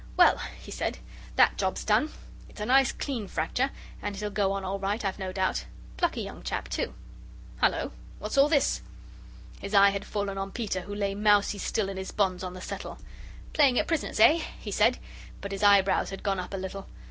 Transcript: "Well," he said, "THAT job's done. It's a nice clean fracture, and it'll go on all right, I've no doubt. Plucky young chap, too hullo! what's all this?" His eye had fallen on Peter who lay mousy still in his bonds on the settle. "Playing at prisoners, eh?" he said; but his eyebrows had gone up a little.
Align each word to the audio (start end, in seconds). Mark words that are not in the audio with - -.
"Well," 0.17 0.39
he 0.59 0.71
said, 0.71 0.97
"THAT 1.35 1.59
job's 1.59 1.83
done. 1.83 2.09
It's 2.49 2.59
a 2.59 2.65
nice 2.65 2.91
clean 2.91 3.27
fracture, 3.27 3.69
and 4.01 4.15
it'll 4.15 4.31
go 4.31 4.51
on 4.53 4.65
all 4.65 4.79
right, 4.79 5.05
I've 5.05 5.19
no 5.19 5.31
doubt. 5.31 5.65
Plucky 5.95 6.21
young 6.23 6.41
chap, 6.41 6.69
too 6.69 6.95
hullo! 7.61 7.91
what's 8.17 8.35
all 8.35 8.49
this?" 8.49 8.81
His 9.59 9.75
eye 9.75 9.91
had 9.91 10.03
fallen 10.05 10.39
on 10.39 10.53
Peter 10.53 10.81
who 10.81 10.95
lay 10.95 11.13
mousy 11.13 11.59
still 11.59 11.87
in 11.87 11.97
his 11.97 12.09
bonds 12.11 12.43
on 12.43 12.55
the 12.55 12.61
settle. 12.61 12.97
"Playing 13.53 13.77
at 13.77 13.85
prisoners, 13.85 14.19
eh?" 14.19 14.39
he 14.59 14.71
said; 14.71 14.97
but 15.39 15.51
his 15.51 15.61
eyebrows 15.61 16.09
had 16.09 16.23
gone 16.23 16.39
up 16.39 16.55
a 16.55 16.57
little. 16.57 16.87